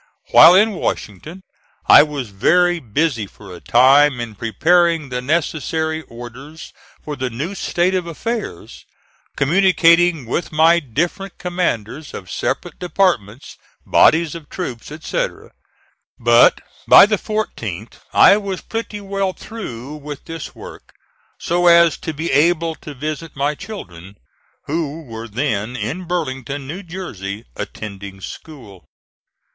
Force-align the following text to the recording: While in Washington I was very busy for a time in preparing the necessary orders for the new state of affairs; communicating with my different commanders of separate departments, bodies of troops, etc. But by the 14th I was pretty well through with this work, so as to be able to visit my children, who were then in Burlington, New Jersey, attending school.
While 0.31 0.55
in 0.55 0.71
Washington 0.71 1.43
I 1.85 2.01
was 2.01 2.29
very 2.29 2.79
busy 2.79 3.27
for 3.27 3.53
a 3.53 3.59
time 3.59 4.19
in 4.19 4.33
preparing 4.33 5.09
the 5.09 5.21
necessary 5.21 6.01
orders 6.07 6.73
for 7.03 7.15
the 7.15 7.29
new 7.29 7.53
state 7.53 7.93
of 7.93 8.07
affairs; 8.07 8.83
communicating 9.37 10.25
with 10.25 10.51
my 10.51 10.79
different 10.79 11.37
commanders 11.37 12.15
of 12.15 12.31
separate 12.31 12.79
departments, 12.79 13.59
bodies 13.85 14.33
of 14.33 14.49
troops, 14.49 14.91
etc. 14.91 15.51
But 16.17 16.61
by 16.87 17.05
the 17.05 17.17
14th 17.17 17.99
I 18.11 18.37
was 18.37 18.61
pretty 18.61 19.01
well 19.01 19.33
through 19.33 19.97
with 19.97 20.25
this 20.25 20.55
work, 20.55 20.95
so 21.39 21.67
as 21.67 21.95
to 21.97 22.11
be 22.11 22.31
able 22.31 22.73
to 22.77 22.95
visit 22.95 23.35
my 23.35 23.53
children, 23.53 24.15
who 24.65 25.03
were 25.03 25.27
then 25.27 25.75
in 25.75 26.05
Burlington, 26.05 26.65
New 26.67 26.81
Jersey, 26.81 27.45
attending 27.55 28.19
school. 28.19 28.87